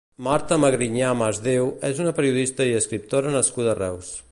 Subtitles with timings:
[0.27, 4.13] Marta Magrinyà Masdéu és una periodista i escriptora nascuda a Reus.